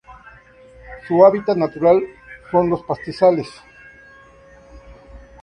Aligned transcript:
Su 1.07 1.23
hábitat 1.23 1.57
natural 1.57 2.01
son 2.49 2.71
los 2.71 2.81
pastizales. 2.85 3.47